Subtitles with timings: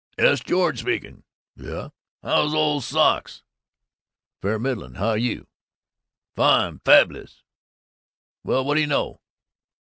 [0.17, 1.21] "'S George speaking."
[1.55, 1.91] "Yuh."
[2.23, 3.43] "How's old socks?"
[4.41, 4.95] "Fair to middlin'.
[4.95, 5.45] How're you?"
[6.35, 7.43] "Fine, Paulibus.
[8.43, 9.21] Well, what do you know?"